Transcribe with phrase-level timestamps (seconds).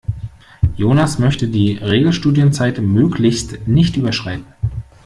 [0.75, 4.47] Jonas möchte die Regelstudienzeit möglichst nicht überschreiten.